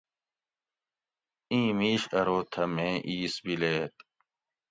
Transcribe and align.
اِیں 1.51 1.69
مِیش 1.77 2.03
ارو 2.19 2.37
تھہ 2.51 2.63
مھیں 2.75 2.95
اِیس 3.07 3.33
بِلیت 3.43 3.95